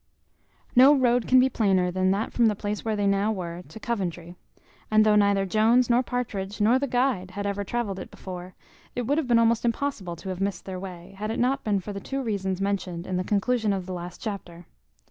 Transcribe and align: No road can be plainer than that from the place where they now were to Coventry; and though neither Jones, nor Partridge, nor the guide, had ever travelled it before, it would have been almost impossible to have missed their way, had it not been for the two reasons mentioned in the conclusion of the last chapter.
No 0.75 0.95
road 0.95 1.27
can 1.27 1.39
be 1.39 1.47
plainer 1.47 1.91
than 1.91 2.09
that 2.09 2.33
from 2.33 2.47
the 2.47 2.55
place 2.55 2.83
where 2.83 2.95
they 2.95 3.05
now 3.05 3.31
were 3.31 3.61
to 3.67 3.79
Coventry; 3.79 4.35
and 4.89 5.05
though 5.05 5.15
neither 5.15 5.45
Jones, 5.45 5.91
nor 5.91 6.01
Partridge, 6.01 6.59
nor 6.59 6.79
the 6.79 6.87
guide, 6.87 7.29
had 7.29 7.45
ever 7.45 7.63
travelled 7.63 7.99
it 7.99 8.09
before, 8.09 8.55
it 8.95 9.03
would 9.03 9.19
have 9.19 9.27
been 9.27 9.37
almost 9.37 9.63
impossible 9.63 10.15
to 10.15 10.29
have 10.29 10.41
missed 10.41 10.65
their 10.65 10.79
way, 10.79 11.13
had 11.19 11.29
it 11.29 11.37
not 11.37 11.63
been 11.63 11.79
for 11.79 11.93
the 11.93 11.99
two 11.99 12.23
reasons 12.23 12.59
mentioned 12.59 13.05
in 13.05 13.17
the 13.17 13.23
conclusion 13.23 13.73
of 13.73 13.85
the 13.85 13.93
last 13.93 14.19
chapter. 14.19 14.65